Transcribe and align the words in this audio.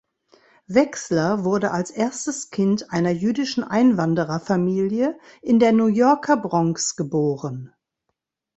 Wexler 0.65 1.43
wurde 1.43 1.69
als 1.69 1.91
erstes 1.91 2.49
Kind 2.49 2.89
einer 2.89 3.11
jüdischen 3.11 3.63
Einwanderer-Familie 3.63 5.19
in 5.43 5.59
der 5.59 5.73
New 5.73 5.89
Yorker 5.89 6.37
Bronx 6.37 6.95
geboren. 6.95 7.71